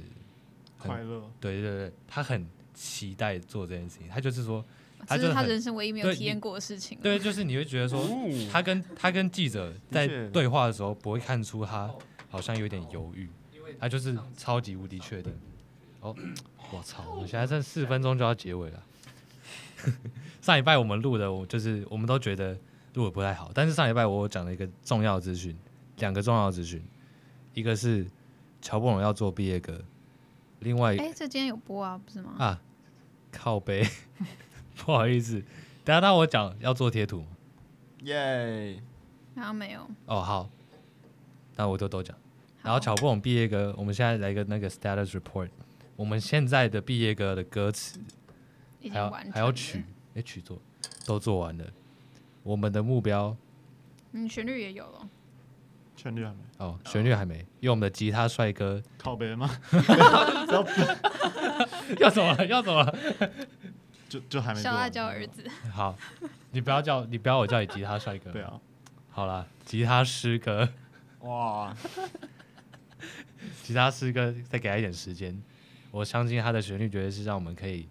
[0.76, 2.44] 很快乐，对对对，他很
[2.74, 4.08] 期待做这件事情。
[4.08, 4.64] 他就是说，
[5.08, 6.98] 这是他人生唯一没有体验过的事情。
[7.02, 8.04] 对，就是你会觉得说，
[8.50, 11.90] 他跟他跟记者在对话的时候，不会看出他
[12.30, 13.28] 好像有点犹豫，
[13.78, 15.32] 他就是超级无敌确定。
[16.00, 16.14] 哦，
[16.70, 17.02] 我操！
[17.18, 18.82] 我现在剩四分钟就要结尾了。
[20.42, 22.56] 上礼拜我们录的，我就是我们都觉得
[22.94, 25.56] 录的不太好，但是上礼拜我讲了一个重要资讯，
[25.98, 26.82] 两个重要资讯，
[27.54, 28.06] 一个是
[28.60, 29.82] 乔布隆要做毕业歌，
[30.60, 32.34] 另外哎，这今天有播啊，不是吗？
[32.38, 32.60] 啊，
[33.30, 33.86] 靠北，
[34.76, 35.42] 不好意思，
[35.84, 37.24] 等下到我讲要做贴图，
[38.02, 38.80] 耶，
[39.34, 39.80] 然后没有。
[40.06, 40.50] 哦，好，
[41.56, 42.16] 那我就都讲。
[42.62, 45.48] 然后巧不拢毕业歌，我们现在来一个那个 status report。
[45.96, 48.00] 我们现在的毕业歌的歌词，
[48.90, 50.60] 还有还有曲，哎，曲做
[51.06, 51.64] 都做完了。
[52.42, 53.36] 我们的目标，
[54.12, 55.08] 嗯，旋律也有了，
[55.94, 59.48] 旋律还没哦，旋律还没，因为我们的吉他帅哥靠北吗？
[62.00, 62.94] 要走了要怎么？
[64.14, 64.60] 就就还没。
[64.60, 65.44] 小辣椒儿子。
[65.72, 65.96] 好，
[66.52, 68.30] 你不要叫你不要我叫你吉他帅哥。
[68.30, 68.60] 对啊。
[69.10, 70.68] 好了，吉他师哥。
[71.20, 71.74] 哇。
[73.62, 75.40] 吉他师哥，再给他一点时间。
[75.90, 77.88] 我相信他的旋律绝对是让我们可以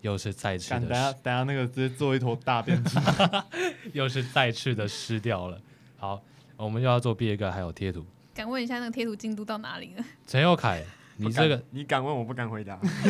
[0.00, 0.80] 又是再次的。
[0.80, 3.44] 等下等下那个直接做一坨大便出来，
[3.92, 5.60] 又是再次的湿掉了。
[5.98, 6.22] 好，
[6.56, 8.04] 我们又要做毕业歌，还有贴图。
[8.34, 10.04] 敢问一下那个贴图进度到哪里了？
[10.26, 10.84] 陈佑凯，
[11.26, 12.78] 你这个你敢问我不敢回答。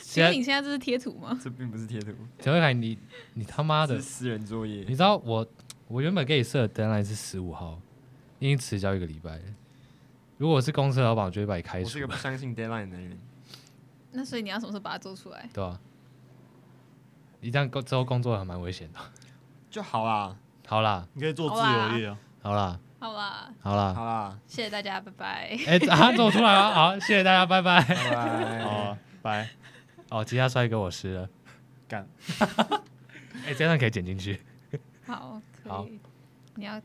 [0.00, 1.38] 其实 你现在这是贴图吗？
[1.42, 2.12] 这并不是贴图。
[2.38, 2.98] 陈慧凯，你
[3.34, 4.84] 你他妈的私人作业。
[4.88, 5.46] 你知道我
[5.88, 7.80] 我原本给你设的 deadline 是十五号，
[8.38, 9.42] 已经迟交一个礼拜了。
[10.38, 11.84] 如果我是公司老板，我就会把你开除。
[11.84, 13.18] 我是个不相信 deadline 的人。
[14.12, 15.48] 那所以你要什么时候把它做出来？
[15.52, 15.78] 对啊，
[17.40, 18.98] 你这样工之后工作还蛮危险的。
[19.70, 20.36] 就好啦，
[20.66, 22.18] 好啦，你可以做自由业啊。
[22.42, 25.58] 好啦，好啦，好啦，好啦，谢谢大家，拜拜。
[25.66, 29.46] 哎，啊，走出来了， 好，谢谢大家，拜拜，拜拜，好，拜。
[30.08, 31.28] 哦，吉他摔给，我湿了，
[31.86, 32.08] 干。
[33.44, 34.40] 哎，这样可以剪进去。
[35.06, 36.00] 好，可以。
[36.54, 36.80] 你要